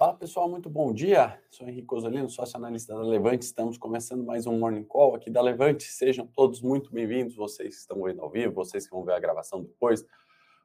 Fala 0.00 0.14
pessoal, 0.14 0.48
muito 0.48 0.70
bom 0.70 0.94
dia. 0.94 1.38
Sou 1.50 1.68
Henrique 1.68 1.94
Osolino, 1.94 2.26
sócio 2.30 2.56
analista 2.56 2.94
da 2.94 3.02
Levante. 3.02 3.44
Estamos 3.44 3.76
começando 3.76 4.24
mais 4.24 4.46
um 4.46 4.58
Morning 4.58 4.82
Call 4.82 5.14
aqui 5.14 5.28
da 5.28 5.42
Levante. 5.42 5.84
Sejam 5.84 6.26
todos 6.26 6.62
muito 6.62 6.90
bem-vindos, 6.90 7.36
vocês 7.36 7.74
que 7.74 7.80
estão 7.82 8.02
vendo 8.02 8.22
ao 8.22 8.30
vivo, 8.30 8.54
vocês 8.54 8.86
que 8.86 8.92
vão 8.92 9.04
ver 9.04 9.12
a 9.12 9.20
gravação 9.20 9.62
depois. 9.62 10.02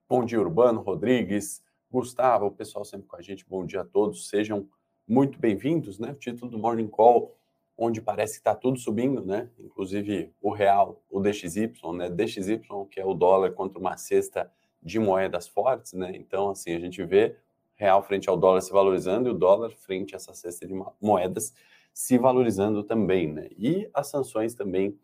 Bom 0.07 0.23
dia, 0.23 0.39
Urbano, 0.39 0.79
Rodrigues, 0.79 1.61
Gustavo, 1.91 2.45
o 2.45 2.51
pessoal 2.51 2.85
sempre 2.85 3.07
com 3.07 3.17
a 3.17 3.21
gente. 3.21 3.45
Bom 3.45 3.65
dia 3.65 3.81
a 3.81 3.83
todos, 3.83 4.29
sejam 4.29 4.69
muito 5.05 5.37
bem-vindos, 5.37 5.99
né? 5.99 6.11
O 6.11 6.15
título 6.15 6.49
do 6.49 6.57
Morning 6.57 6.87
Call, 6.87 7.35
onde 7.77 7.99
parece 8.01 8.35
que 8.35 8.39
está 8.39 8.55
tudo 8.55 8.79
subindo, 8.79 9.21
né? 9.21 9.49
Inclusive 9.59 10.33
o 10.41 10.49
real, 10.49 11.03
o 11.09 11.19
DXY, 11.19 11.73
né? 11.93 12.09
DXY, 12.09 12.61
que 12.89 13.01
é 13.01 13.05
o 13.05 13.13
dólar 13.13 13.51
contra 13.51 13.77
uma 13.77 13.97
cesta 13.97 14.49
de 14.81 14.97
moedas 14.97 15.45
fortes, 15.45 15.91
né? 15.91 16.13
Então, 16.15 16.51
assim, 16.51 16.73
a 16.73 16.79
gente 16.79 17.03
vê 17.03 17.35
real 17.75 18.01
frente 18.03 18.29
ao 18.29 18.37
dólar 18.37 18.61
se 18.61 18.71
valorizando 18.71 19.27
e 19.27 19.31
o 19.31 19.35
dólar 19.35 19.71
frente 19.71 20.15
a 20.15 20.17
essa 20.17 20.33
cesta 20.33 20.67
de 20.67 20.73
moedas 21.01 21.53
se 21.93 22.17
valorizando 22.17 22.83
também, 22.83 23.31
né? 23.31 23.47
E 23.57 23.89
as 23.93 24.07
sanções 24.07 24.53
também 24.53 24.97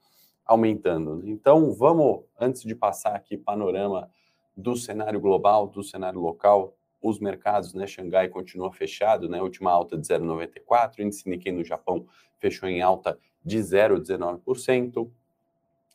aumentando. 0.45 1.15
Né? 1.15 1.29
Então, 1.29 1.71
vamos, 1.71 2.23
antes 2.39 2.63
de 2.63 2.76
passar 2.76 3.15
aqui 3.15 3.38
panorama 3.38 4.09
do 4.55 4.76
cenário 4.76 5.20
global, 5.20 5.67
do 5.67 5.84
cenário 5.84 6.20
local, 6.20 6.76
os 7.02 7.20
mercados, 7.20 7.73
né? 7.73 7.88
Xangai 7.88 8.27
continua 8.27 8.71
fechado, 8.71 9.29
né? 9.29 9.41
Última 9.41 9.71
alta 9.71 9.98
de 9.98 10.05
0,94, 10.07 10.99
índice 10.99 11.29
Nikkei 11.29 11.51
no 11.51 11.63
Japão 11.63 12.05
fechou 12.40 12.67
em 12.67 12.81
alta 12.81 13.17
de 13.43 13.57
0,19%, 13.57 15.09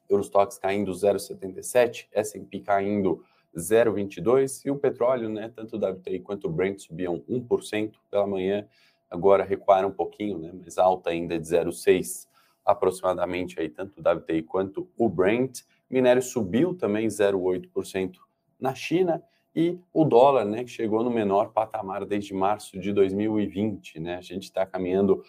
Eurostox 0.09 0.59
caindo 0.59 0.93
0,77, 0.93 2.06
S&P 2.12 2.61
caindo 2.61 3.25
0,22 3.60 4.65
e 4.65 4.70
o 4.70 4.77
petróleo, 4.77 5.28
né, 5.28 5.51
tanto 5.55 5.77
o 5.77 5.78
WTI 5.78 6.20
quanto 6.20 6.47
o 6.47 6.51
Brent 6.51 6.80
subiam 6.80 7.23
1% 7.28 7.92
pela 8.10 8.27
manhã, 8.27 8.66
agora 9.10 9.45
recuaram 9.45 9.88
um 9.88 9.92
pouquinho, 9.92 10.38
né, 10.38 10.52
mas 10.52 10.78
alta 10.78 11.10
ainda 11.10 11.38
de 11.38 11.47
0,6 11.47 12.27
aproximadamente 12.64 13.61
aí 13.61 13.69
tanto 13.69 14.00
o 14.00 14.16
WTI 14.19 14.42
quanto 14.42 14.91
o 14.98 15.08
Brent. 15.08 15.61
Minério 15.89 16.20
subiu 16.20 16.75
também 16.75 17.06
0,8% 17.06 18.16
na 18.58 18.75
China 18.75 19.22
e 19.55 19.78
o 19.92 20.05
dólar, 20.05 20.44
né, 20.44 20.64
que 20.64 20.70
chegou 20.70 21.03
no 21.05 21.11
menor 21.11 21.53
patamar 21.53 22.05
desde 22.05 22.34
março 22.34 22.78
de 22.78 22.92
2020, 22.92 24.00
né? 24.00 24.16
A 24.16 24.20
gente 24.20 24.42
está 24.42 24.66
caminhando 24.66 25.22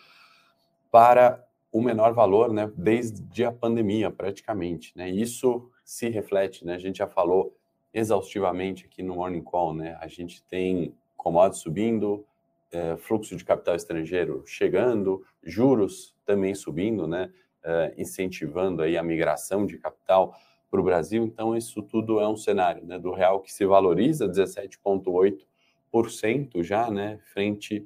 para 0.91 1.45
o 1.71 1.81
menor 1.81 2.13
valor, 2.13 2.52
né, 2.52 2.69
desde 2.75 3.45
a 3.45 3.52
pandemia 3.52 4.09
praticamente, 4.09 4.91
né? 4.95 5.09
Isso 5.09 5.69
se 5.85 6.09
reflete, 6.09 6.65
né? 6.65 6.73
A 6.73 6.80
gente 6.80 6.97
já 6.97 7.07
falou 7.07 7.55
exaustivamente 7.97 8.85
aqui 8.85 9.01
no 9.01 9.15
Morning 9.15 9.41
Call, 9.41 9.73
né? 9.73 9.97
A 9.99 10.07
gente 10.07 10.43
tem 10.43 10.93
commodities 11.15 11.63
subindo, 11.63 12.23
é, 12.71 12.95
fluxo 12.95 13.35
de 13.35 13.43
capital 13.43 13.75
estrangeiro 13.75 14.43
chegando, 14.45 15.25
juros 15.43 16.15
também 16.23 16.53
subindo, 16.53 17.07
né? 17.07 17.33
É, 17.63 17.95
incentivando 17.97 18.83
aí 18.83 18.95
a 18.95 19.03
migração 19.03 19.65
de 19.65 19.79
capital 19.79 20.35
para 20.69 20.79
o 20.79 20.83
Brasil. 20.83 21.23
Então, 21.23 21.57
isso 21.57 21.81
tudo 21.81 22.19
é 22.19 22.27
um 22.27 22.37
cenário 22.37 22.85
né, 22.85 22.99
do 22.99 23.11
real 23.11 23.39
que 23.39 23.51
se 23.51 23.65
valoriza 23.65 24.29
17,8% 24.29 26.63
já, 26.63 26.91
né? 26.91 27.19
Frente 27.33 27.83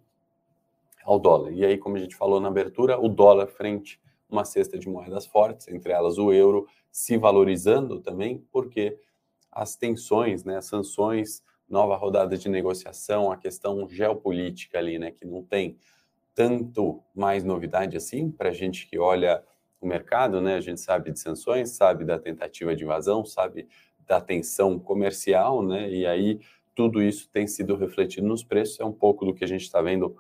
ao 1.05 1.17
dólar. 1.17 1.53
E 1.53 1.65
aí, 1.65 1.77
como 1.77 1.95
a 1.95 1.99
gente 1.99 2.17
falou 2.17 2.41
na 2.41 2.49
abertura, 2.49 2.99
o 2.99 3.07
dólar 3.07 3.47
frente 3.47 3.97
uma 4.29 4.43
cesta 4.43 4.77
de 4.77 4.89
moedas 4.89 5.25
fortes, 5.25 5.69
entre 5.69 5.93
elas 5.93 6.17
o 6.17 6.33
euro, 6.33 6.67
se 6.91 7.15
valorizando 7.17 8.01
também, 8.01 8.45
porque 8.51 8.97
as 9.52 9.75
tensões, 9.75 10.44
né, 10.44 10.61
sanções, 10.61 11.44
nova 11.67 11.95
rodada 11.95 12.38
de 12.38 12.49
negociação, 12.49 13.31
a 13.31 13.38
questão 13.38 13.88
geopolítica 13.88 14.77
ali, 14.77 14.99
né, 14.99 15.11
que 15.11 15.25
não 15.25 15.44
tem 15.44 15.77
tanto 16.33 17.02
mais 17.13 17.44
novidade 17.44 17.97
assim 17.97 18.31
para 18.31 18.49
a 18.49 18.53
gente 18.53 18.88
que 18.88 18.97
olha 18.97 19.44
o 19.81 19.88
mercado, 19.88 20.39
né? 20.39 20.55
A 20.55 20.61
gente 20.61 20.79
sabe 20.79 21.11
de 21.11 21.19
sanções, 21.19 21.72
sabe 21.72 22.05
da 22.05 22.19
tentativa 22.19 22.75
de 22.75 22.83
invasão, 22.83 23.25
sabe 23.25 23.67
da 24.07 24.22
tensão 24.22 24.79
comercial, 24.79 25.63
né? 25.63 25.89
E 25.89 26.06
aí 26.06 26.39
tudo 26.75 27.01
isso 27.01 27.29
tem 27.29 27.47
sido 27.47 27.75
refletido 27.75 28.28
nos 28.28 28.44
preços, 28.44 28.79
é 28.79 28.85
um 28.85 28.91
pouco 28.91 29.25
do 29.25 29.33
que 29.33 29.44
a 29.44 29.47
gente 29.47 29.63
está 29.63 29.81
vendo 29.81 30.16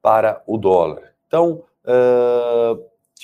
para 0.00 0.42
o 0.46 0.56
dólar. 0.56 1.14
Então, 1.26 1.64
uh, 1.84 2.53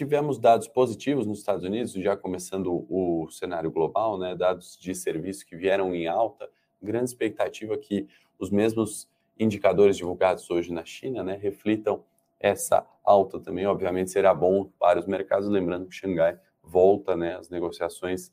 tivemos 0.00 0.38
dados 0.38 0.66
positivos 0.66 1.26
nos 1.26 1.40
Estados 1.40 1.62
Unidos, 1.62 1.92
já 1.92 2.16
começando 2.16 2.86
o 2.88 3.28
cenário 3.30 3.70
global, 3.70 4.18
né, 4.18 4.34
dados 4.34 4.78
de 4.80 4.94
serviço 4.94 5.44
que 5.44 5.54
vieram 5.54 5.94
em 5.94 6.06
alta, 6.06 6.48
grande 6.80 7.10
expectativa 7.10 7.76
que 7.76 8.08
os 8.38 8.50
mesmos 8.50 9.06
indicadores 9.38 9.98
divulgados 9.98 10.50
hoje 10.50 10.72
na 10.72 10.86
China, 10.86 11.22
né, 11.22 11.36
reflitam 11.36 12.02
essa 12.38 12.86
alta 13.04 13.38
também, 13.38 13.66
obviamente 13.66 14.10
será 14.10 14.32
bom 14.32 14.70
para 14.78 14.98
os 14.98 15.06
mercados, 15.06 15.46
lembrando 15.50 15.86
que 15.86 15.94
Xangai 15.94 16.40
volta, 16.62 17.14
né, 17.14 17.36
as 17.36 17.50
negociações 17.50 18.32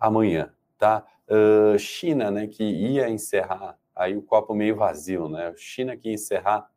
amanhã, 0.00 0.52
tá? 0.76 1.06
Uh, 1.28 1.78
China, 1.78 2.28
né, 2.28 2.48
que 2.48 2.64
ia 2.64 3.08
encerrar, 3.08 3.78
aí 3.94 4.16
o 4.16 4.22
copo 4.22 4.52
meio 4.52 4.74
vazio, 4.74 5.28
né, 5.28 5.54
China 5.56 5.96
que 5.96 6.08
ia 6.08 6.14
encerrar 6.14 6.68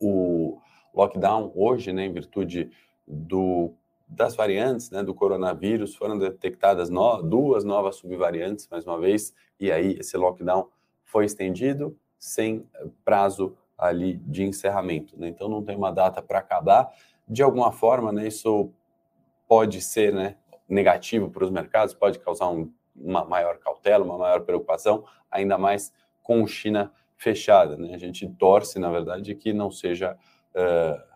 o 0.00 0.60
lockdown 0.94 1.50
hoje, 1.56 1.92
né, 1.92 2.04
em 2.04 2.12
virtude 2.12 2.70
do, 3.10 3.74
das 4.06 4.36
variantes 4.36 4.90
né, 4.90 5.02
do 5.02 5.14
coronavírus, 5.14 5.94
foram 5.94 6.16
detectadas 6.16 6.88
no, 6.88 7.22
duas 7.22 7.64
novas 7.64 7.96
subvariantes, 7.96 8.68
mais 8.70 8.86
uma 8.86 8.98
vez, 8.98 9.34
e 9.58 9.72
aí 9.72 9.96
esse 9.98 10.16
lockdown 10.16 10.68
foi 11.04 11.24
estendido 11.24 11.96
sem 12.18 12.64
prazo 13.04 13.56
ali 13.76 14.16
de 14.18 14.44
encerramento. 14.44 15.18
Né? 15.18 15.28
Então 15.28 15.48
não 15.48 15.62
tem 15.62 15.76
uma 15.76 15.90
data 15.90 16.22
para 16.22 16.38
acabar. 16.38 16.92
De 17.28 17.42
alguma 17.42 17.72
forma, 17.72 18.12
né, 18.12 18.28
isso 18.28 18.70
pode 19.48 19.80
ser 19.80 20.12
né, 20.14 20.36
negativo 20.68 21.30
para 21.30 21.44
os 21.44 21.50
mercados, 21.50 21.94
pode 21.94 22.18
causar 22.18 22.48
um, 22.48 22.72
uma 22.94 23.24
maior 23.24 23.58
cautela, 23.58 24.04
uma 24.04 24.18
maior 24.18 24.42
preocupação, 24.42 25.04
ainda 25.30 25.58
mais 25.58 25.92
com 26.22 26.46
China 26.46 26.92
fechada. 27.16 27.76
Né? 27.76 27.94
A 27.94 27.98
gente 27.98 28.28
torce, 28.28 28.78
na 28.78 28.90
verdade, 28.90 29.34
que 29.34 29.52
não 29.52 29.70
seja 29.70 30.16
uh, 30.54 31.09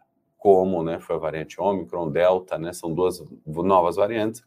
como 0.45 0.83
né, 0.83 1.01
foi 1.01 1.17
a 1.17 1.19
variante 1.19 1.59
Omicron, 1.59 2.11
Delta, 2.11 2.59
né, 2.59 2.71
são 2.75 2.93
duas 2.93 3.25
novas 3.47 3.97
variantes, 3.97 4.45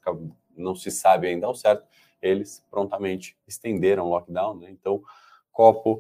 não 0.56 0.76
se 0.76 0.92
sabe 0.92 1.26
ainda 1.26 1.48
ao 1.48 1.56
certo, 1.56 1.88
eles 2.22 2.64
prontamente 2.70 3.36
estenderam 3.48 4.06
o 4.06 4.10
lockdown, 4.10 4.60
né, 4.60 4.70
então 4.70 5.02
copo 5.52 6.00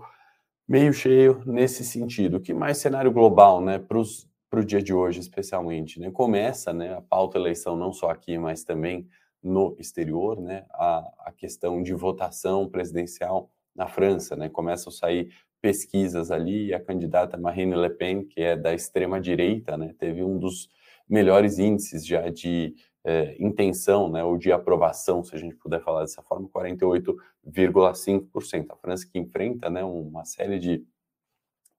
meio 0.68 0.94
cheio 0.94 1.42
nesse 1.48 1.84
sentido. 1.84 2.40
Que 2.40 2.54
mais 2.54 2.78
cenário 2.78 3.12
global, 3.12 3.60
né, 3.60 3.80
para 3.80 4.60
o 4.60 4.64
dia 4.64 4.84
de 4.84 4.94
hoje, 4.94 5.20
especialmente, 5.20 6.00
né, 6.00 6.12
começa, 6.12 6.72
né, 6.72 6.94
a 6.94 7.02
pauta 7.02 7.40
eleição 7.40 7.76
não 7.76 7.92
só 7.92 8.12
aqui, 8.12 8.38
mas 8.38 8.64
também 8.64 9.10
no 9.42 9.76
exterior, 9.80 10.40
né, 10.40 10.68
a, 10.74 11.12
a 11.26 11.32
questão 11.32 11.82
de 11.82 11.96
votação 11.96 12.70
presidencial 12.70 13.50
na 13.74 13.88
França, 13.88 14.36
né, 14.36 14.48
começam 14.48 14.92
a 14.92 14.96
sair 14.96 15.34
pesquisas 15.62 16.32
ali, 16.32 16.74
a 16.74 16.80
candidata 16.80 17.38
Marine 17.38 17.76
Le 17.76 17.90
Pen, 17.90 18.26
que 18.26 18.42
é 18.42 18.56
da 18.56 18.74
extrema 18.74 19.20
direita, 19.20 19.78
né, 19.78 19.94
teve 19.98 20.24
um 20.24 20.38
dos 20.38 20.70
melhores 21.10 21.58
índices 21.58 22.06
já 22.06 22.30
de 22.30 22.76
eh, 23.04 23.36
intenção, 23.40 24.10
né, 24.10 24.24
ou 24.24 24.38
de 24.38 24.52
aprovação, 24.52 25.24
se 25.24 25.34
a 25.34 25.40
gente 25.40 25.56
puder 25.56 25.82
falar 25.82 26.02
dessa 26.02 26.22
forma, 26.22 26.48
48,5%. 26.50 28.72
A 28.72 28.76
França 28.76 29.08
que 29.10 29.18
enfrenta, 29.18 29.70
né, 29.70 29.84
uma 29.84 30.26
série 30.26 30.60
de 30.60 30.86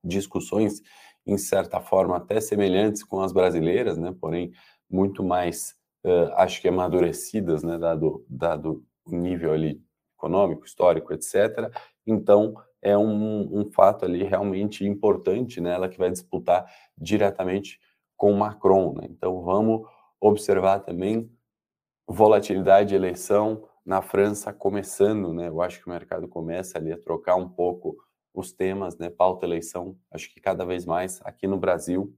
discussões 0.03 0.81
em 1.27 1.37
certa 1.37 1.81
forma 1.81 2.17
até 2.17 2.41
semelhantes 2.41 3.05
com 3.05 3.21
as 3.21 3.33
brasileiras, 3.33 3.99
né, 3.99 4.15
porém 4.19 4.51
muito 4.89 5.23
mais, 5.23 5.75
uh, 6.05 6.33
acho 6.37 6.63
que 6.63 6.69
amadurecidas, 6.69 7.63
né, 7.63 7.77
dado, 7.77 8.25
dado 8.27 8.83
o 9.05 9.15
nível 9.15 9.53
ali 9.53 9.83
econômico, 10.17 10.65
histórico, 10.65 11.13
etc. 11.13 11.71
Então, 12.07 12.55
é 12.83 12.97
um, 12.97 13.61
um 13.61 13.71
fato 13.71 14.05
ali 14.05 14.23
realmente 14.25 14.87
importante, 14.87 15.61
né? 15.61 15.73
Ela 15.73 15.89
que 15.89 15.99
vai 15.99 16.11
disputar 16.11 16.71
diretamente 16.97 17.81
com 18.17 18.33
Macron, 18.33 18.95
né? 18.95 19.07
Então 19.11 19.43
vamos 19.43 19.87
observar 20.21 20.81
também 20.81 21.31
volatilidade 22.07 22.91
de 22.91 22.95
eleição 22.95 23.69
na 23.85 24.03
França 24.03 24.53
começando, 24.53 25.33
né? 25.33 25.49
Eu 25.49 25.61
acho 25.63 25.81
que 25.81 25.87
o 25.87 25.91
mercado 25.91 26.29
começa 26.29 26.79
ali 26.79 26.93
a 26.93 26.99
trocar 26.99 27.37
um 27.37 27.49
pouco 27.49 27.97
os 28.35 28.53
temas, 28.53 28.97
né? 28.99 29.11
Pauta 29.11 29.47
eleição, 29.47 29.97
acho 30.11 30.33
que 30.33 30.41
cada 30.41 30.65
vez 30.65 30.85
mais 30.85 31.21
aqui 31.25 31.47
no 31.47 31.59
Brasil, 31.59 32.15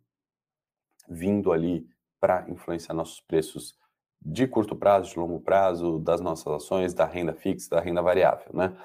vindo 1.08 1.52
ali 1.52 1.86
para 2.20 2.48
influenciar 2.48 2.94
nossos 2.94 3.20
preços 3.20 3.78
de 4.22 4.46
curto 4.46 4.76
prazo, 4.76 5.10
de 5.10 5.18
longo 5.18 5.40
prazo, 5.40 5.98
das 5.98 6.20
nossas 6.20 6.52
ações, 6.52 6.92
da 6.92 7.06
renda 7.06 7.32
fixa, 7.32 7.70
da 7.70 7.80
renda 7.80 8.02
variável, 8.02 8.50
né? 8.52 8.76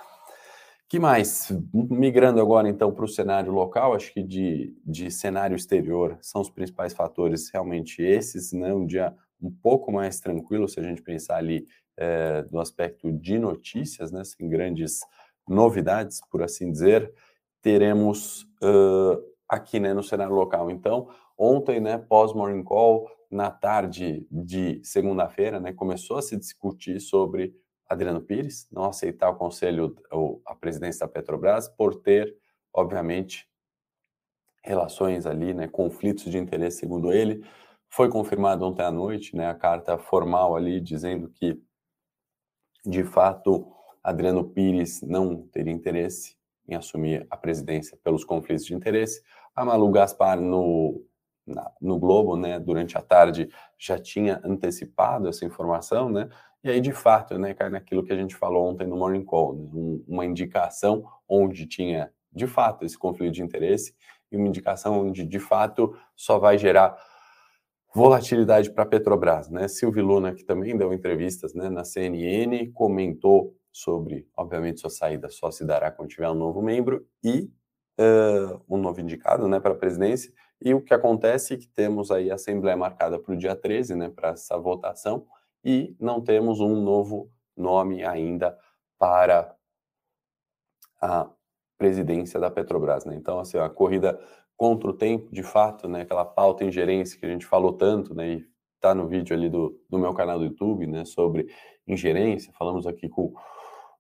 Que 0.88 1.00
mais? 1.00 1.52
Migrando 1.74 2.40
agora 2.40 2.70
então 2.70 2.92
para 2.94 3.06
o 3.06 3.08
cenário 3.08 3.52
local, 3.52 3.94
acho 3.94 4.14
que 4.14 4.22
de, 4.22 4.76
de 4.86 5.10
cenário 5.10 5.56
exterior 5.56 6.18
são 6.22 6.42
os 6.42 6.50
principais 6.50 6.94
fatores 6.94 7.50
realmente 7.52 8.02
esses, 8.02 8.52
né? 8.54 8.74
Um 8.74 8.86
dia 8.86 9.16
um 9.42 9.52
pouco 9.52 9.92
mais 9.92 10.20
tranquilo 10.20 10.68
se 10.68 10.80
a 10.80 10.84
gente 10.84 11.02
pensar 11.02 11.38
ali 11.38 11.68
é, 11.98 12.46
no 12.52 12.60
aspecto 12.60 13.12
de 13.12 13.40
notícias, 13.40 14.12
né? 14.12 14.24
Sem 14.24 14.48
grandes 14.48 15.02
novidades, 15.48 16.22
por 16.30 16.44
assim 16.44 16.72
dizer. 16.72 17.12
Teremos 17.62 18.44
uh, 18.64 19.22
aqui, 19.50 19.80
né, 19.80 19.94
no 19.94 20.04
cenário 20.04 20.36
local. 20.36 20.70
Então, 20.70 21.10
ontem, 21.38 21.80
né, 21.80 21.98
pós-morning 21.98 22.64
call, 22.64 23.10
na 23.30 23.50
tarde 23.50 24.26
de 24.32 24.80
segunda-feira, 24.84 25.60
né, 25.60 25.74
começou 25.74 26.18
a 26.18 26.22
se 26.22 26.38
discutir 26.38 27.00
sobre 27.00 27.56
Adriano 27.88 28.22
Pires 28.22 28.68
não 28.72 28.86
aceitar 28.86 29.30
o 29.30 29.36
conselho, 29.36 29.96
ou 30.12 30.42
a 30.46 30.56
presidência 30.56 31.06
da 31.06 31.12
Petrobras, 31.12 31.68
por 31.68 31.96
ter, 31.96 32.36
obviamente, 32.74 33.48
relações 34.64 35.26
ali, 35.26 35.54
né, 35.54 35.68
conflitos 35.68 36.26
de 36.26 36.38
interesse, 36.38 36.80
segundo 36.80 37.14
ele. 37.14 37.46
Foi 37.88 38.10
confirmado 38.10 38.66
ontem 38.66 38.84
à 38.84 38.92
noite, 38.92 39.36
né, 39.36 39.48
a 39.48 39.54
carta 39.54 39.98
formal 39.98 40.56
ali 40.56 40.82
dizendo 40.82 41.30
que, 41.30 41.62
de 42.84 43.04
fato, 43.04 43.72
Adriano 44.04 44.50
Pires 44.50 45.02
não 45.02 45.48
teria 45.48 45.74
interesse 45.74 46.36
em 46.68 46.76
assumir 46.76 47.26
a 47.30 47.38
presidência 47.38 47.98
pelos 48.04 48.24
conflitos 48.24 48.66
de 48.66 48.74
interesse. 48.74 49.22
A 49.56 49.64
Malu 49.64 49.92
Gaspar, 49.92 50.40
no, 50.40 51.06
na, 51.46 51.72
no 51.80 52.00
Globo, 52.00 52.36
né, 52.36 52.60
durante 52.60 52.98
a 52.98 53.02
tarde, 53.02 53.50
já 53.78 54.00
tinha 54.00 54.42
antecipado 54.44 55.28
essa 55.28 55.46
informação, 55.46 56.10
né, 56.10 56.28
e 56.66 56.70
aí, 56.72 56.82
de 56.82 56.92
fato, 56.92 57.38
né, 57.38 57.54
cai 57.54 57.70
naquilo 57.70 58.04
que 58.04 58.12
a 58.12 58.16
gente 58.16 58.36
falou 58.36 58.66
ontem 58.68 58.88
no 58.88 58.98
Morning 58.98 59.24
Call, 59.24 59.54
né, 59.54 59.70
um, 59.72 60.04
uma 60.08 60.26
indicação 60.26 61.06
onde 61.30 61.68
tinha, 61.68 62.12
de 62.34 62.48
fato, 62.48 62.84
esse 62.84 62.98
conflito 62.98 63.36
de 63.36 63.44
interesse 63.44 63.94
e 64.32 64.36
uma 64.36 64.48
indicação 64.48 65.00
onde, 65.06 65.24
de 65.24 65.40
fato, 65.40 65.96
só 66.16 66.40
vai 66.40 66.58
gerar 66.58 66.98
volatilidade 67.94 68.72
para 68.72 68.84
a 68.84 68.88
Petrobras, 68.88 69.48
né? 69.48 69.68
Silvio 69.68 70.04
Luna, 70.04 70.34
que 70.34 70.44
também 70.44 70.76
deu 70.76 70.92
entrevistas 70.92 71.54
né, 71.54 71.70
na 71.70 71.84
CNN, 71.84 72.72
comentou 72.74 73.56
sobre, 73.72 74.28
obviamente, 74.36 74.82
sua 74.82 74.90
saída 74.90 75.30
só 75.30 75.52
se 75.52 75.64
dará 75.64 75.92
quando 75.92 76.10
tiver 76.10 76.30
um 76.32 76.34
novo 76.34 76.64
membro 76.64 77.06
e 77.24 77.48
uh, 78.00 78.60
um 78.68 78.78
novo 78.78 79.00
indicado 79.02 79.48
né, 79.48 79.60
para 79.60 79.74
a 79.74 79.78
presidência. 79.78 80.34
E 80.60 80.74
o 80.74 80.82
que 80.82 80.96
acontece 80.96 81.54
é 81.54 81.58
que 81.58 81.68
temos 81.68 82.10
aí 82.10 82.32
a 82.32 82.36
Assembleia 82.36 82.76
marcada 82.76 83.20
para 83.20 83.36
o 83.36 83.38
dia 83.38 83.56
13, 83.56 83.94
né, 83.94 84.10
para 84.10 84.30
essa 84.30 84.58
votação, 84.58 85.28
e 85.66 85.96
não 86.00 86.22
temos 86.22 86.60
um 86.60 86.80
novo 86.80 87.32
nome 87.58 88.04
ainda 88.04 88.56
para 89.00 89.56
a 91.02 91.28
presidência 91.78 92.40
da 92.40 92.52
Petrobras. 92.52 93.04
Né? 93.04 93.16
Então, 93.16 93.40
assim, 93.40 93.58
a 93.58 93.68
corrida 93.68 94.20
contra 94.56 94.90
o 94.90 94.94
tempo, 94.94 95.34
de 95.34 95.44
fato, 95.44 95.88
né, 95.90 96.02
aquela 96.02 96.24
pauta 96.24 96.64
em 96.64 96.72
gerência 96.72 97.20
que 97.20 97.26
a 97.26 97.30
gente 97.30 97.46
falou 97.46 97.74
tanto, 97.74 98.14
né, 98.14 98.36
e 98.36 98.46
está 98.76 98.94
no 98.94 99.08
vídeo 99.08 99.36
ali 99.36 99.50
do, 99.50 99.78
do 99.90 99.98
meu 99.98 100.14
canal 100.14 100.38
do 100.38 100.46
YouTube, 100.46 100.88
né, 100.88 101.04
sobre 101.04 101.48
ingerência, 101.88 102.54
falamos 102.58 102.88
aqui 102.88 103.10
com 103.10 103.34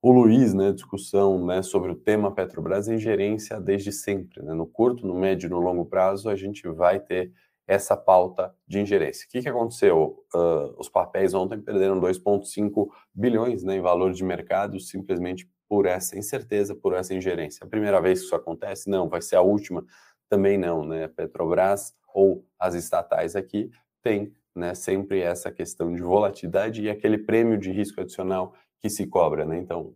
o 0.01 0.11
Luiz, 0.11 0.53
né, 0.53 0.71
discussão 0.71 1.43
né, 1.45 1.63
sobre 1.63 1.91
o 1.91 1.95
tema 1.95 2.31
Petrobras 2.31 2.87
em 2.87 2.99
gerência 2.99 3.59
desde 3.59 3.91
sempre. 3.91 4.41
Né? 4.43 4.53
No 4.53 4.67
curto, 4.67 5.05
no 5.05 5.15
médio 5.15 5.47
e 5.47 5.49
no 5.49 5.59
longo 5.59 5.85
prazo, 5.85 6.29
a 6.29 6.35
gente 6.35 6.67
vai 6.69 6.99
ter 6.99 7.33
essa 7.67 7.97
pauta 7.97 8.53
de 8.67 8.79
ingerência. 8.79 9.25
O 9.25 9.31
que, 9.31 9.41
que 9.41 9.49
aconteceu? 9.49 10.23
Uh, 10.33 10.75
os 10.77 10.87
papéis 10.87 11.33
ontem 11.33 11.59
perderam 11.59 11.99
2,5 11.99 12.87
bilhões 13.13 13.63
né, 13.63 13.75
em 13.75 13.81
valor 13.81 14.13
de 14.13 14.23
mercado 14.23 14.79
simplesmente 14.79 15.49
por 15.67 15.85
essa 15.85 16.17
incerteza, 16.17 16.75
por 16.75 16.93
essa 16.93 17.13
ingerência. 17.13 17.65
A 17.65 17.69
primeira 17.69 17.99
vez 17.99 18.19
que 18.19 18.25
isso 18.25 18.35
acontece? 18.35 18.89
Não. 18.89 19.09
Vai 19.09 19.21
ser 19.21 19.35
a 19.35 19.41
última? 19.41 19.83
Também 20.29 20.57
não. 20.57 20.85
Né? 20.85 21.07
Petrobras 21.07 21.93
ou 22.13 22.45
as 22.59 22.75
estatais 22.75 23.35
aqui 23.35 23.71
têm 24.01 24.31
né, 24.55 24.73
sempre 24.73 25.19
essa 25.21 25.51
questão 25.51 25.93
de 25.93 26.01
volatilidade 26.01 26.83
e 26.83 26.89
aquele 26.89 27.17
prêmio 27.17 27.57
de 27.57 27.71
risco 27.71 27.99
adicional 27.99 28.53
que 28.79 28.89
se 28.89 29.05
cobra, 29.07 29.45
né? 29.45 29.57
Então, 29.57 29.93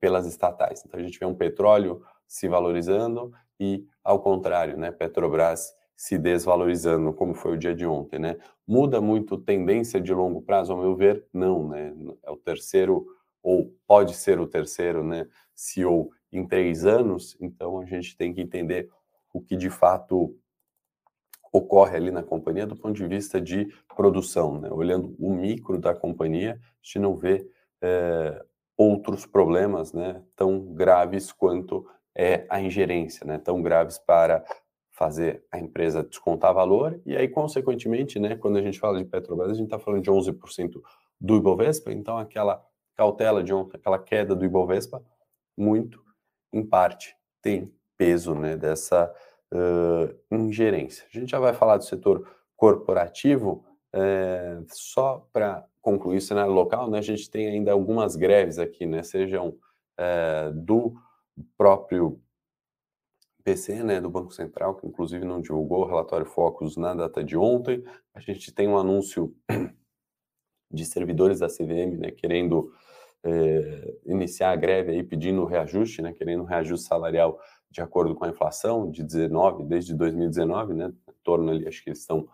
pelas 0.00 0.26
estatais. 0.26 0.82
Então, 0.84 0.98
a 0.98 1.02
gente 1.02 1.18
vê 1.18 1.26
um 1.26 1.34
petróleo 1.34 2.02
se 2.26 2.48
valorizando 2.48 3.32
e, 3.60 3.86
ao 4.02 4.20
contrário, 4.20 4.76
né, 4.76 4.90
Petrobras 4.90 5.72
se 5.98 6.16
desvalorizando, 6.16 7.12
como 7.12 7.34
foi 7.34 7.54
o 7.54 7.58
dia 7.58 7.74
de 7.74 7.84
ontem, 7.84 8.20
né? 8.20 8.36
Muda 8.64 9.00
muito 9.00 9.36
tendência 9.36 10.00
de 10.00 10.14
longo 10.14 10.40
prazo, 10.40 10.72
ao 10.72 10.78
meu 10.78 10.94
ver, 10.94 11.26
não, 11.32 11.68
né? 11.68 11.92
É 12.22 12.30
o 12.30 12.36
terceiro, 12.36 13.04
ou 13.42 13.74
pode 13.84 14.14
ser 14.14 14.38
o 14.38 14.46
terceiro, 14.46 15.02
né, 15.02 15.26
CEO 15.56 16.10
em 16.30 16.46
três 16.46 16.86
anos, 16.86 17.36
então 17.40 17.80
a 17.80 17.84
gente 17.84 18.16
tem 18.16 18.32
que 18.32 18.40
entender 18.40 18.88
o 19.34 19.40
que 19.40 19.56
de 19.56 19.68
fato 19.68 20.38
ocorre 21.52 21.96
ali 21.96 22.12
na 22.12 22.22
companhia 22.22 22.64
do 22.66 22.76
ponto 22.76 22.94
de 22.94 23.06
vista 23.08 23.40
de 23.40 23.66
produção, 23.96 24.60
né? 24.60 24.70
Olhando 24.70 25.16
o 25.18 25.34
micro 25.34 25.80
da 25.80 25.96
companhia, 25.96 26.60
a 26.62 26.76
gente 26.80 27.00
não 27.00 27.16
vê 27.16 27.50
é, 27.82 28.40
outros 28.76 29.26
problemas 29.26 29.92
né, 29.92 30.22
tão 30.36 30.60
graves 30.74 31.32
quanto 31.32 31.84
é 32.14 32.46
a 32.48 32.60
ingerência, 32.60 33.26
né, 33.26 33.36
tão 33.38 33.60
graves 33.60 33.98
para 33.98 34.44
fazer 34.98 35.44
a 35.52 35.60
empresa 35.60 36.02
descontar 36.02 36.52
valor 36.52 37.00
e 37.06 37.16
aí, 37.16 37.28
consequentemente, 37.28 38.18
né, 38.18 38.34
quando 38.34 38.58
a 38.58 38.60
gente 38.60 38.80
fala 38.80 38.98
de 38.98 39.04
Petrobras, 39.04 39.52
a 39.52 39.54
gente 39.54 39.66
está 39.66 39.78
falando 39.78 40.02
de 40.02 40.10
11% 40.10 40.82
do 41.20 41.36
Ibovespa, 41.36 41.92
então 41.92 42.18
aquela 42.18 42.66
cautela 42.96 43.44
de 43.44 43.54
ontem, 43.54 43.76
aquela 43.76 43.98
queda 44.00 44.34
do 44.34 44.44
Ibovespa, 44.44 45.00
muito, 45.56 46.02
em 46.52 46.66
parte, 46.66 47.14
tem 47.40 47.72
peso 47.96 48.34
né, 48.34 48.56
dessa 48.56 49.14
uh, 49.54 50.34
ingerência. 50.34 51.06
A 51.14 51.16
gente 51.16 51.30
já 51.30 51.38
vai 51.38 51.54
falar 51.54 51.76
do 51.76 51.84
setor 51.84 52.28
corporativo, 52.56 53.64
é, 53.92 54.58
só 54.66 55.28
para 55.32 55.64
concluir 55.80 56.18
o 56.18 56.20
cenário 56.20 56.52
local, 56.52 56.90
né, 56.90 56.98
a 56.98 57.02
gente 57.02 57.30
tem 57.30 57.46
ainda 57.46 57.70
algumas 57.70 58.16
greves 58.16 58.58
aqui, 58.58 58.84
né, 58.84 59.04
sejam 59.04 59.56
é, 59.96 60.50
do 60.52 60.94
próprio 61.56 62.20
Né, 63.84 64.00
do 64.00 64.10
Banco 64.10 64.32
Central, 64.32 64.74
que 64.74 64.86
inclusive 64.86 65.24
não 65.24 65.40
divulgou 65.40 65.80
o 65.80 65.86
relatório 65.86 66.26
Focus 66.26 66.76
na 66.76 66.92
data 66.92 67.24
de 67.24 67.36
ontem. 67.36 67.82
A 68.14 68.20
gente 68.20 68.52
tem 68.52 68.68
um 68.68 68.76
anúncio 68.76 69.34
de 70.70 70.84
servidores 70.84 71.38
da 71.38 71.48
CVM, 71.48 71.96
né, 71.98 72.10
querendo 72.10 72.72
é, 73.24 73.96
iniciar 74.04 74.50
a 74.50 74.56
greve 74.56 74.92
aí, 74.92 75.02
pedindo 75.02 75.44
reajuste, 75.44 76.02
né, 76.02 76.12
querendo 76.12 76.42
um 76.42 76.46
reajuste 76.46 76.86
salarial 76.86 77.40
de 77.70 77.80
acordo 77.80 78.14
com 78.14 78.24
a 78.24 78.28
inflação 78.28 78.90
de 78.90 79.02
19, 79.02 79.64
desde 79.64 79.94
2019, 79.94 80.74
né, 80.74 80.92
em 81.08 81.14
torno 81.22 81.50
ali, 81.50 81.66
acho 81.66 81.82
que 81.82 81.90
eles 81.90 82.00
estão 82.00 82.28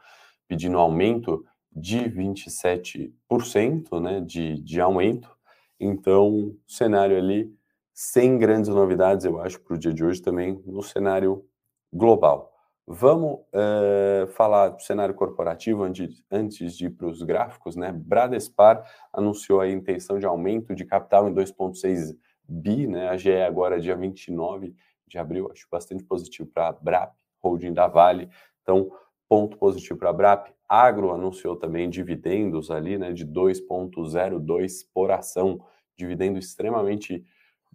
pedindo 0.48 0.78
aumento 0.78 1.44
de 1.70 1.98
27% 2.10 4.00
né, 4.00 4.20
de, 4.20 4.60
de 4.60 4.80
aumento. 4.80 5.30
Então, 5.78 6.56
cenário 6.66 7.16
ali 7.16 7.52
sem 7.94 8.36
grandes 8.36 8.68
novidades, 8.68 9.24
eu 9.24 9.40
acho, 9.40 9.60
para 9.60 9.76
o 9.76 9.78
dia 9.78 9.94
de 9.94 10.04
hoje 10.04 10.20
também 10.20 10.60
no 10.66 10.82
cenário 10.82 11.46
global. 11.92 12.52
Vamos 12.86 13.38
uh, 13.54 14.26
falar 14.32 14.70
do 14.70 14.82
cenário 14.82 15.14
corporativo 15.14 15.84
antes, 15.84 16.22
antes 16.30 16.76
de 16.76 16.86
ir 16.86 16.90
para 16.90 17.06
os 17.06 17.22
gráficos, 17.22 17.76
né? 17.76 17.92
Bradespar 17.92 18.84
anunciou 19.12 19.60
a 19.60 19.70
intenção 19.70 20.18
de 20.18 20.26
aumento 20.26 20.74
de 20.74 20.84
capital 20.84 21.28
em 21.28 21.32
2,6 21.32 22.14
bi, 22.46 22.86
né? 22.86 23.08
A 23.08 23.16
GE 23.16 23.32
agora 23.32 23.80
dia 23.80 23.96
29 23.96 24.74
de 25.06 25.16
abril, 25.16 25.48
acho 25.50 25.66
bastante 25.70 26.02
positivo 26.02 26.50
para 26.52 26.68
a 26.68 26.72
BRAP, 26.72 27.14
holding 27.42 27.72
da 27.72 27.86
Vale. 27.86 28.28
Então, 28.62 28.90
ponto 29.28 29.56
positivo 29.56 29.98
para 29.98 30.10
a 30.10 30.12
BRAP. 30.12 30.48
Agro 30.68 31.12
anunciou 31.12 31.56
também 31.56 31.88
dividendos 31.88 32.70
ali, 32.70 32.98
né, 32.98 33.12
de 33.12 33.24
2,02 33.24 34.84
por 34.92 35.10
ação, 35.10 35.60
dividendo 35.96 36.38
extremamente 36.38 37.24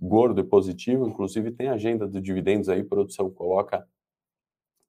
gordo 0.01 0.41
e 0.41 0.43
positivo. 0.43 1.07
Inclusive 1.07 1.51
tem 1.51 1.69
agenda 1.69 2.07
de 2.07 2.21
dividendos 2.21 2.69
aí, 2.69 2.83
produção 2.83 3.29
coloca 3.29 3.87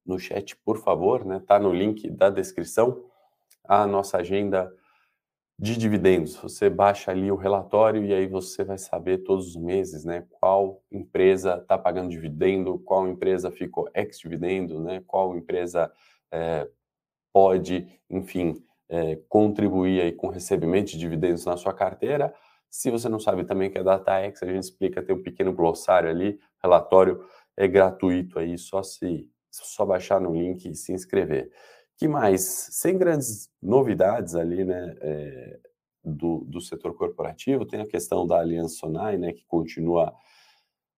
no 0.05 0.17
chat, 0.17 0.55
por 0.57 0.77
favor, 0.77 1.25
né? 1.25 1.41
Tá 1.45 1.59
no 1.59 1.73
link 1.73 2.09
da 2.09 2.29
descrição 2.29 3.03
a 3.63 3.85
nossa 3.85 4.17
agenda 4.17 4.71
de 5.61 5.77
dividendos. 5.77 6.35
Você 6.37 6.71
baixa 6.71 7.11
ali 7.11 7.31
o 7.31 7.35
relatório 7.35 8.03
e 8.03 8.11
aí 8.11 8.25
você 8.25 8.63
vai 8.63 8.79
saber 8.79 9.19
todos 9.19 9.49
os 9.49 9.55
meses, 9.55 10.03
né, 10.03 10.25
qual 10.31 10.81
empresa 10.91 11.59
está 11.61 11.77
pagando 11.77 12.09
dividendo, 12.09 12.79
qual 12.79 13.07
empresa 13.07 13.51
ficou 13.51 13.87
ex-dividendo, 13.93 14.81
né, 14.81 15.03
qual 15.05 15.37
empresa 15.37 15.91
é, 16.31 16.67
pode, 17.31 17.87
enfim, 18.09 18.63
é, 18.89 19.19
contribuir 19.29 20.01
aí 20.01 20.11
com 20.11 20.29
recebimento 20.29 20.91
de 20.93 20.97
dividendos 20.97 21.45
na 21.45 21.55
sua 21.55 21.73
carteira. 21.73 22.33
Se 22.71 22.89
você 22.89 23.09
não 23.09 23.19
sabe 23.19 23.43
também 23.43 23.69
que 23.69 23.77
é 23.77 23.83
DataX, 23.83 24.41
a 24.41 24.45
gente 24.47 24.63
explica, 24.63 25.03
tem 25.03 25.13
um 25.13 25.21
pequeno 25.21 25.53
glossário 25.53 26.09
ali, 26.09 26.39
relatório 26.63 27.23
é 27.57 27.67
gratuito 27.67 28.39
aí, 28.39 28.57
só 28.57 28.81
se 28.81 29.29
só 29.51 29.85
baixar 29.85 30.21
no 30.21 30.33
link 30.33 30.65
e 30.65 30.73
se 30.73 30.93
inscrever. 30.93 31.51
Que 31.97 32.07
mais? 32.07 32.41
Sem 32.71 32.97
grandes 32.97 33.51
novidades 33.61 34.33
ali, 34.33 34.63
né, 34.63 34.95
é, 35.01 35.59
do, 36.01 36.45
do 36.47 36.61
setor 36.61 36.95
corporativo, 36.95 37.65
tem 37.65 37.81
a 37.81 37.85
questão 37.85 38.25
da 38.25 38.39
Aliança 38.39 38.77
Sonai, 38.77 39.17
né, 39.17 39.33
que 39.33 39.43
continua 39.45 40.15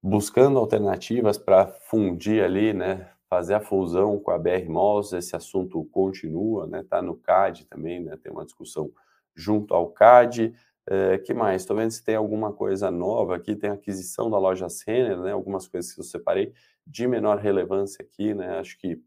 buscando 0.02 0.60
alternativas 0.60 1.40
para 1.40 1.66
fundir 1.66 2.44
ali, 2.44 2.74
né, 2.74 3.10
fazer 3.34 3.56
a 3.56 3.60
fusão 3.60 4.20
com 4.20 4.30
a 4.30 4.38
BR 4.38 4.70
Malls, 4.70 5.12
esse 5.12 5.36
assunto 5.36 5.84
continua, 5.86 6.68
né? 6.68 6.86
Tá 6.88 7.02
no 7.02 7.16
CAD 7.16 7.66
também, 7.66 8.00
né? 8.00 8.16
Tem 8.16 8.32
uma 8.32 8.46
discussão 8.46 8.92
junto 9.36 9.74
ao 9.74 9.88
CAD. 9.88 10.54
É, 10.90 11.18
que 11.18 11.34
mais? 11.34 11.62
Estou 11.62 11.78
vendo 11.78 11.92
se 11.92 12.04
tem 12.04 12.16
alguma 12.16 12.52
coisa 12.52 12.92
nova 12.92 13.36
aqui. 13.36 13.56
Tem 13.56 13.70
a 13.70 13.74
aquisição 13.74 14.30
da 14.30 14.38
loja 14.38 14.68
Renner, 14.86 15.20
né? 15.22 15.32
Algumas 15.32 15.68
coisas 15.68 15.94
que 15.94 16.00
eu 16.00 16.04
separei 16.04 16.54
de 16.86 17.08
menor 17.08 17.38
relevância 17.38 18.04
aqui, 18.04 18.34
né? 18.34 18.60
Acho 18.60 18.78
que 18.78 19.02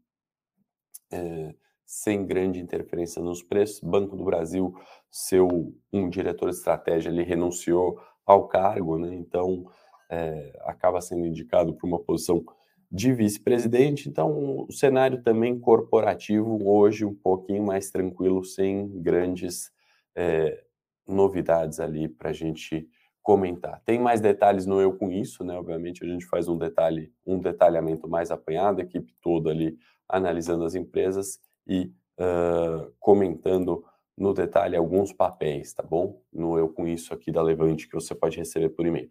é, 1.11 1.53
sem 1.85 2.25
grande 2.25 2.59
interferência 2.59 3.21
nos 3.21 3.43
preços. 3.43 3.79
Banco 3.79 4.15
do 4.15 4.25
Brasil, 4.25 4.75
seu 5.11 5.73
um 5.93 6.09
diretor 6.09 6.49
de 6.49 6.55
estratégia, 6.55 7.09
ele 7.09 7.23
renunciou 7.23 7.99
ao 8.25 8.47
cargo, 8.47 8.97
né? 8.97 9.13
Então 9.13 9.65
é, 10.09 10.59
acaba 10.65 10.99
sendo 11.01 11.25
indicado 11.25 11.73
para 11.75 11.87
uma 11.87 11.99
posição 11.99 12.43
de 12.91 13.13
vice-presidente. 13.13 14.07
Então, 14.07 14.65
o 14.67 14.71
cenário 14.71 15.21
também 15.21 15.59
corporativo 15.59 16.67
hoje 16.67 17.05
um 17.05 17.13
pouquinho 17.13 17.65
mais 17.65 17.91
tranquilo, 17.91 18.43
sem 18.43 18.87
grandes 19.01 19.71
é, 20.15 20.63
novidades 21.07 21.79
ali 21.79 22.07
para 22.07 22.29
a 22.29 22.33
gente 22.33 22.87
comentar. 23.23 23.81
Tem 23.85 23.99
mais 23.99 24.21
detalhes 24.21 24.65
no 24.65 24.79
Eu 24.79 24.93
Com 24.93 25.11
Isso, 25.11 25.43
né? 25.43 25.57
Obviamente 25.57 26.03
a 26.03 26.07
gente 26.07 26.25
faz 26.25 26.47
um 26.47 26.57
detalhe, 26.57 27.11
um 27.25 27.39
detalhamento 27.39 28.07
mais 28.07 28.31
apanhado, 28.31 28.79
a 28.79 28.83
equipe 28.83 29.13
toda 29.21 29.49
ali 29.49 29.77
analisando 30.07 30.63
as 30.63 30.75
empresas 30.75 31.39
e 31.67 31.91
uh, 32.17 32.91
comentando 32.99 33.83
no 34.17 34.33
detalhe 34.33 34.75
alguns 34.75 35.11
papéis, 35.11 35.73
tá 35.73 35.83
bom? 35.83 36.21
No 36.31 36.57
Eu 36.57 36.69
Com 36.69 36.87
Isso 36.87 37.13
aqui 37.13 37.31
da 37.31 37.41
Levante, 37.41 37.87
que 37.87 37.95
você 37.95 38.15
pode 38.15 38.37
receber 38.37 38.69
por 38.69 38.85
e-mail. 38.85 39.09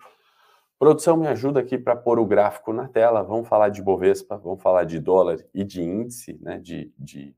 Produção, 0.78 1.16
me 1.16 1.26
ajuda 1.26 1.60
aqui 1.60 1.78
para 1.78 1.94
pôr 1.94 2.18
o 2.18 2.26
gráfico 2.26 2.72
na 2.72 2.88
tela. 2.88 3.22
Vamos 3.22 3.48
falar 3.48 3.68
de 3.68 3.82
Bovespa, 3.82 4.36
vamos 4.36 4.62
falar 4.62 4.84
de 4.84 4.98
dólar 4.98 5.38
e 5.54 5.64
de 5.64 5.82
índice, 5.82 6.38
né? 6.40 6.58
De, 6.58 6.92
de, 6.98 7.34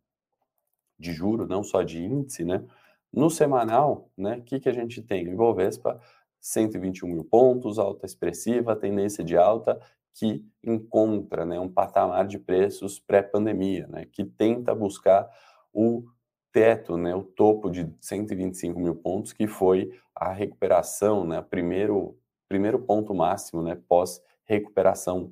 de 0.98 1.12
juro, 1.12 1.46
não 1.46 1.62
só 1.62 1.82
de 1.82 2.02
índice, 2.02 2.44
né? 2.44 2.64
No 3.12 3.30
semanal, 3.30 4.10
né? 4.16 4.36
O 4.36 4.42
que, 4.42 4.60
que 4.60 4.68
a 4.68 4.72
gente 4.72 5.02
tem? 5.02 5.26
O 5.28 5.32
Ibovespa, 5.32 6.00
121 6.40 7.08
mil 7.08 7.24
pontos, 7.24 7.78
alta 7.78 8.06
expressiva, 8.06 8.76
tendência 8.76 9.24
de 9.24 9.36
alta, 9.36 9.80
que 10.14 10.44
encontra 10.64 11.44
né, 11.44 11.60
um 11.60 11.68
patamar 11.68 12.26
de 12.26 12.38
preços 12.38 12.98
pré-pandemia, 12.98 13.86
né? 13.88 14.04
Que 14.04 14.24
tenta 14.24 14.74
buscar 14.74 15.28
o 15.72 16.04
teto, 16.52 16.96
né, 16.96 17.14
o 17.14 17.22
topo 17.22 17.70
de 17.70 17.88
125 18.00 18.80
mil 18.80 18.94
pontos, 18.96 19.32
que 19.32 19.46
foi 19.46 19.92
a 20.14 20.32
recuperação, 20.32 21.24
né, 21.24 21.40
primeiro 21.42 22.18
primeiro 22.48 22.78
ponto 22.78 23.14
máximo, 23.14 23.62
né, 23.62 23.78
pós 23.86 24.22
recuperação 24.46 25.30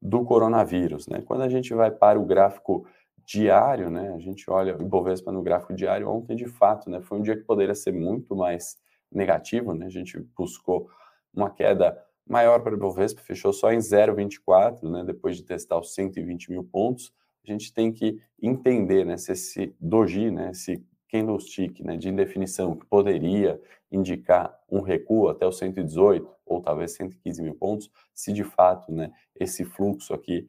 do 0.00 0.22
coronavírus, 0.24 1.08
né? 1.08 1.22
Quando 1.22 1.42
a 1.42 1.48
gente 1.48 1.74
vai 1.74 1.90
para 1.90 2.20
o 2.20 2.26
gráfico 2.26 2.86
diário, 3.28 3.90
né, 3.90 4.14
a 4.14 4.18
gente 4.18 4.50
olha 4.50 4.74
o 4.74 4.80
Ibovespa 4.80 5.30
no 5.30 5.42
gráfico 5.42 5.74
diário, 5.74 6.08
ontem 6.08 6.34
de 6.34 6.46
fato, 6.46 6.88
né, 6.88 7.02
foi 7.02 7.18
um 7.18 7.22
dia 7.22 7.36
que 7.36 7.42
poderia 7.42 7.74
ser 7.74 7.92
muito 7.92 8.34
mais 8.34 8.78
negativo, 9.12 9.74
né? 9.74 9.84
A 9.84 9.90
gente 9.90 10.18
buscou 10.34 10.88
uma 11.34 11.50
queda 11.50 12.02
maior 12.26 12.60
para 12.60 12.72
o 12.72 12.76
Ibovespa, 12.76 13.20
fechou 13.20 13.52
só 13.52 13.70
em 13.70 13.78
0,24, 13.78 14.90
né, 14.90 15.04
depois 15.04 15.36
de 15.36 15.42
testar 15.42 15.78
os 15.78 15.92
120 15.94 16.50
mil 16.50 16.64
pontos. 16.64 17.12
A 17.46 17.50
gente 17.50 17.72
tem 17.72 17.92
que 17.92 18.18
entender, 18.40 19.04
né, 19.04 19.18
se 19.18 19.32
esse 19.32 19.74
doji, 19.78 20.30
né, 20.30 20.50
esse 20.52 20.82
candlestick, 21.10 21.82
né, 21.82 21.98
de 21.98 22.08
indefinição 22.08 22.74
que 22.74 22.86
poderia 22.86 23.60
indicar 23.92 24.58
um 24.70 24.80
recuo 24.80 25.28
até 25.28 25.46
os 25.46 25.58
118 25.58 26.26
ou 26.46 26.62
talvez 26.62 26.92
115 26.92 27.42
mil 27.42 27.54
pontos, 27.54 27.90
se 28.14 28.32
de 28.32 28.44
fato 28.44 28.90
né, 28.90 29.10
esse 29.38 29.66
fluxo 29.66 30.14
aqui 30.14 30.48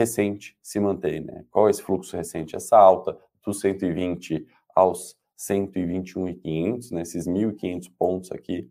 recente 0.00 0.56
se 0.62 0.80
mantém. 0.80 1.20
Né? 1.20 1.44
Qual 1.50 1.68
é 1.68 1.70
esse 1.70 1.82
fluxo 1.82 2.16
recente? 2.16 2.56
Essa 2.56 2.78
alta 2.78 3.18
dos 3.44 3.60
120 3.60 4.46
aos 4.74 5.16
121.500, 5.38 6.90
né, 6.90 7.02
esses 7.02 7.26
1.500 7.26 7.90
pontos 7.98 8.32
aqui 8.32 8.70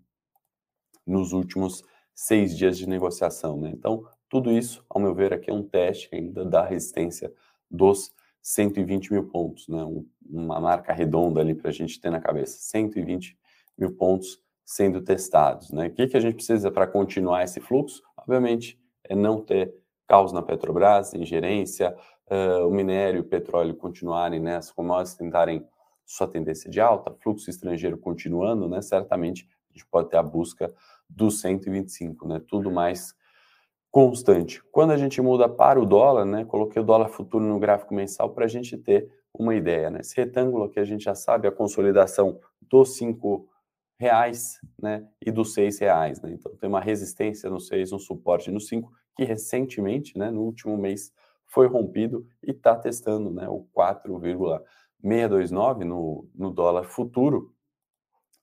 nos 1.05 1.31
últimos 1.31 1.83
seis 2.15 2.55
dias 2.55 2.77
de 2.77 2.87
negociação. 2.87 3.59
Né? 3.59 3.71
Então, 3.73 4.03
tudo 4.27 4.51
isso, 4.51 4.83
ao 4.89 4.99
meu 4.99 5.13
ver, 5.13 5.33
aqui 5.33 5.49
é 5.49 5.53
um 5.53 5.63
teste 5.63 6.09
ainda 6.11 6.43
da 6.45 6.65
resistência 6.65 7.31
dos 7.69 8.11
120 8.41 9.11
mil 9.13 9.27
pontos, 9.29 9.67
né? 9.67 9.83
Um, 9.83 10.07
uma 10.27 10.59
marca 10.59 10.93
redonda 10.93 11.41
ali 11.41 11.53
para 11.53 11.69
a 11.69 11.73
gente 11.73 11.99
ter 11.99 12.09
na 12.09 12.21
cabeça. 12.21 12.57
120 12.59 13.37
mil 13.77 13.95
pontos 13.95 14.39
sendo 14.63 15.01
testados. 15.01 15.71
Né? 15.71 15.87
O 15.87 15.91
que, 15.91 16.07
que 16.07 16.17
a 16.17 16.19
gente 16.19 16.35
precisa 16.35 16.71
para 16.71 16.87
continuar 16.87 17.43
esse 17.43 17.59
fluxo? 17.59 18.01
Obviamente, 18.15 18.79
é 19.03 19.15
não 19.15 19.41
ter 19.41 19.73
caos 20.09 20.33
na 20.33 20.41
Petrobras, 20.41 21.13
ingerência, 21.13 21.95
uh, 22.31 22.67
o 22.67 22.71
minério 22.71 23.19
e 23.19 23.21
o 23.21 23.23
petróleo 23.23 23.75
continuarem, 23.75 24.39
né, 24.39 24.55
as 24.55 24.71
commodities 24.71 25.15
tentarem 25.15 25.63
sua 26.03 26.27
tendência 26.27 26.67
de 26.67 26.81
alta, 26.81 27.13
fluxo 27.21 27.47
estrangeiro 27.47 27.95
continuando, 27.95 28.67
né, 28.67 28.81
certamente 28.81 29.47
a 29.69 29.73
gente 29.73 29.85
pode 29.85 30.09
ter 30.09 30.17
a 30.17 30.23
busca 30.23 30.73
dos 31.07 31.39
125, 31.41 32.27
né, 32.27 32.41
tudo 32.47 32.71
mais 32.71 33.13
constante. 33.91 34.63
Quando 34.71 34.91
a 34.91 34.97
gente 34.97 35.21
muda 35.21 35.47
para 35.47 35.79
o 35.79 35.85
dólar, 35.85 36.25
né, 36.25 36.43
coloquei 36.43 36.81
o 36.81 36.85
dólar 36.85 37.09
futuro 37.09 37.45
no 37.45 37.59
gráfico 37.59 37.93
mensal 37.93 38.31
para 38.31 38.45
a 38.45 38.47
gente 38.47 38.75
ter 38.77 39.07
uma 39.31 39.53
ideia. 39.53 39.91
Né, 39.91 39.99
esse 39.99 40.17
retângulo 40.17 40.63
aqui 40.63 40.79
a 40.79 40.85
gente 40.85 41.03
já 41.03 41.13
sabe 41.13 41.47
a 41.47 41.51
consolidação 41.51 42.39
dos 42.59 42.97
cinco 42.97 43.47
reais 43.99 44.59
né, 44.81 45.07
e 45.23 45.29
dos 45.29 45.53
seis 45.53 45.77
reais. 45.77 46.19
Né? 46.19 46.31
Então 46.33 46.55
tem 46.55 46.67
uma 46.67 46.81
resistência 46.81 47.47
no 47.47 47.59
seis, 47.59 47.91
um 47.91 47.99
suporte 47.99 48.49
no 48.49 48.59
cinco, 48.59 48.91
que 49.19 49.25
recentemente, 49.25 50.17
né, 50.17 50.31
no 50.31 50.43
último 50.43 50.77
mês, 50.77 51.11
foi 51.45 51.67
rompido 51.67 52.25
e 52.41 52.51
está 52.51 52.73
testando 52.73 53.29
né, 53.29 53.49
o 53.49 53.67
4,629 53.73 55.83
no, 55.83 56.25
no 56.33 56.49
dólar 56.49 56.85
futuro. 56.85 57.53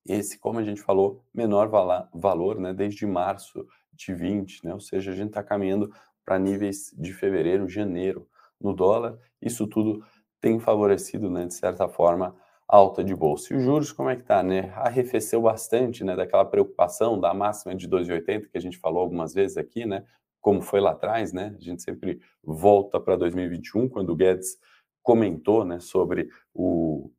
Esse, 0.06 0.38
como 0.38 0.58
a 0.58 0.62
gente 0.62 0.82
falou, 0.82 1.24
menor 1.32 1.68
vala, 1.68 2.10
valor 2.12 2.60
né, 2.60 2.74
desde 2.74 3.06
março 3.06 3.66
de 3.90 4.12
20, 4.12 4.66
né? 4.66 4.74
ou 4.74 4.80
seja, 4.80 5.12
a 5.12 5.14
gente 5.14 5.28
está 5.28 5.42
caminhando 5.42 5.90
para 6.26 6.38
níveis 6.38 6.94
de 6.94 7.14
fevereiro, 7.14 7.66
janeiro 7.66 8.28
no 8.60 8.74
dólar. 8.74 9.18
Isso 9.40 9.66
tudo 9.66 10.04
tem 10.42 10.60
favorecido, 10.60 11.30
né, 11.30 11.46
de 11.46 11.54
certa 11.54 11.88
forma, 11.88 12.36
alta 12.68 13.02
de 13.02 13.14
bolsa. 13.14 13.54
E 13.54 13.56
os 13.56 13.64
juros, 13.64 13.92
como 13.92 14.10
é 14.10 14.16
que 14.16 14.24
tá, 14.24 14.42
né? 14.42 14.74
Arrefeceu 14.74 15.40
bastante, 15.40 16.04
né, 16.04 16.14
daquela 16.14 16.44
preocupação 16.44 17.18
da 17.18 17.32
máxima 17.32 17.74
de 17.74 17.88
2,80 17.88 18.50
que 18.50 18.58
a 18.58 18.60
gente 18.60 18.76
falou 18.76 19.00
algumas 19.00 19.32
vezes 19.32 19.56
aqui, 19.56 19.86
né? 19.86 20.04
Como 20.46 20.62
foi 20.62 20.78
lá 20.78 20.92
atrás, 20.92 21.32
né? 21.32 21.56
A 21.58 21.60
gente 21.60 21.82
sempre 21.82 22.20
volta 22.40 23.00
para 23.00 23.16
2021, 23.16 23.88
quando 23.88 24.10
o 24.10 24.14
Guedes 24.14 24.56
comentou, 25.02 25.64
né, 25.64 25.80
sobre 25.80 26.28
o, 26.54 27.10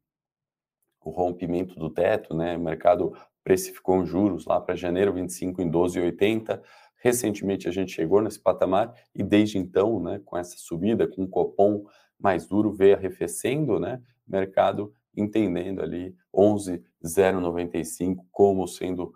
o 1.04 1.10
rompimento 1.10 1.76
do 1.76 1.90
teto, 1.90 2.34
né? 2.34 2.56
O 2.56 2.60
mercado 2.62 3.12
precificou 3.44 4.00
os 4.00 4.08
juros 4.08 4.46
lá 4.46 4.62
para 4.62 4.78
janeiro 4.78 5.12
25 5.12 5.62
em 5.62 5.70
12,80. 5.70 6.62
Recentemente 7.00 7.68
a 7.68 7.72
gente 7.72 7.92
chegou 7.92 8.22
nesse 8.22 8.40
patamar 8.40 8.94
e 9.14 9.22
desde 9.22 9.58
então, 9.58 10.00
né, 10.00 10.22
com 10.24 10.38
essa 10.38 10.56
subida, 10.58 11.06
com 11.06 11.24
o 11.24 11.28
Copom 11.28 11.84
mais 12.18 12.48
duro, 12.48 12.72
veio 12.72 12.96
arrefecendo, 12.96 13.78
né? 13.78 14.02
Mercado 14.26 14.94
entendendo 15.14 15.82
ali 15.82 16.16
11,095 16.34 18.26
como 18.32 18.66
sendo 18.70 19.14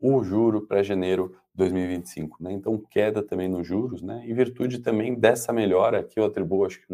o 0.00 0.22
juro 0.22 0.66
para 0.66 0.82
janeiro 0.82 1.34
2025, 1.54 2.42
né? 2.42 2.52
Então 2.52 2.78
queda 2.90 3.22
também 3.22 3.48
nos 3.48 3.66
juros, 3.66 4.02
né? 4.02 4.22
Em 4.26 4.34
virtude 4.34 4.78
também 4.80 5.14
dessa 5.14 5.52
melhora 5.52 6.04
que 6.04 6.20
eu 6.20 6.24
atribuo, 6.24 6.66
acho 6.66 6.80
que 6.80 6.86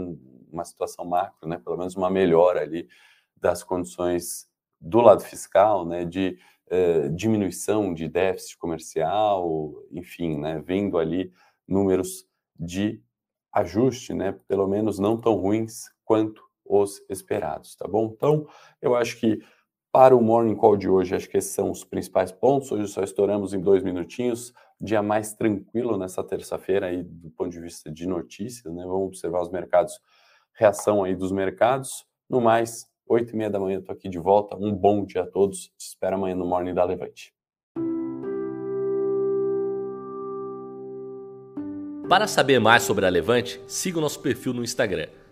uma 0.50 0.64
situação 0.64 1.04
macro, 1.04 1.48
né? 1.48 1.58
Pelo 1.58 1.76
menos 1.76 1.96
uma 1.96 2.10
melhora 2.10 2.60
ali 2.60 2.88
das 3.36 3.64
condições 3.64 4.48
do 4.80 5.00
lado 5.00 5.22
fiscal, 5.22 5.84
né? 5.84 6.04
De 6.04 6.38
eh, 6.70 7.08
diminuição 7.08 7.92
de 7.92 8.08
déficit 8.08 8.56
comercial, 8.58 9.74
enfim, 9.90 10.38
né? 10.38 10.62
Vendo 10.64 10.96
ali 10.98 11.32
números 11.66 12.26
de 12.58 13.02
ajuste, 13.52 14.14
né? 14.14 14.38
Pelo 14.46 14.68
menos 14.68 14.98
não 14.98 15.20
tão 15.20 15.34
ruins 15.34 15.90
quanto 16.04 16.42
os 16.64 17.02
esperados, 17.10 17.74
tá 17.76 17.86
bom? 17.88 18.12
Então, 18.16 18.46
eu 18.80 18.94
acho 18.94 19.18
que 19.18 19.40
para 19.92 20.16
o 20.16 20.22
Morning 20.22 20.56
Call 20.56 20.78
de 20.78 20.88
hoje, 20.88 21.14
acho 21.14 21.28
que 21.28 21.36
esses 21.36 21.52
são 21.52 21.70
os 21.70 21.84
principais 21.84 22.32
pontos. 22.32 22.72
Hoje 22.72 22.88
só 22.88 23.02
estouramos 23.02 23.52
em 23.52 23.60
dois 23.60 23.82
minutinhos. 23.82 24.54
Dia 24.80 25.02
mais 25.02 25.34
tranquilo 25.34 25.98
nessa 25.98 26.24
terça-feira 26.24 26.86
aí 26.86 27.02
do 27.02 27.30
ponto 27.30 27.50
de 27.50 27.60
vista 27.60 27.92
de 27.92 28.06
notícias, 28.06 28.72
né? 28.74 28.82
Vamos 28.84 29.08
observar 29.08 29.42
os 29.42 29.50
mercados, 29.50 30.00
reação 30.54 31.04
aí 31.04 31.14
dos 31.14 31.30
mercados. 31.30 32.06
No 32.28 32.40
mais, 32.40 32.88
oito 33.06 33.34
e 33.34 33.36
meia 33.36 33.50
da 33.50 33.60
manhã 33.60 33.80
estou 33.80 33.92
aqui 33.92 34.08
de 34.08 34.18
volta. 34.18 34.56
Um 34.56 34.74
bom 34.74 35.04
dia 35.04 35.22
a 35.22 35.26
todos. 35.26 35.70
Te 35.76 35.88
espero 35.88 36.16
amanhã 36.16 36.34
no 36.34 36.46
Morning 36.46 36.72
da 36.72 36.84
Levante. 36.84 37.34
Para 42.08 42.26
saber 42.26 42.58
mais 42.58 42.82
sobre 42.82 43.04
a 43.04 43.10
Levante, 43.10 43.60
siga 43.66 43.98
o 43.98 44.00
nosso 44.00 44.20
perfil 44.20 44.54
no 44.54 44.64
Instagram 44.64 45.08